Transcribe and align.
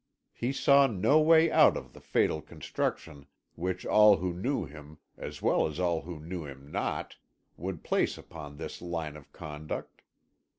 He 0.33 0.51
saw 0.51 0.87
no 0.87 1.19
way 1.21 1.51
out 1.51 1.77
of 1.77 1.93
the 1.93 2.01
fatal 2.01 2.41
construction 2.41 3.27
which 3.53 3.85
all 3.85 4.17
who 4.17 4.33
knew 4.33 4.65
him, 4.65 4.97
as 5.15 5.43
well 5.43 5.67
as 5.67 5.79
all 5.79 6.01
who 6.01 6.19
knew 6.19 6.43
him 6.43 6.71
not, 6.71 7.17
would 7.55 7.83
place 7.83 8.17
upon 8.17 8.57
this 8.57 8.81
line 8.81 9.15
of 9.15 9.31
conduct. 9.31 10.01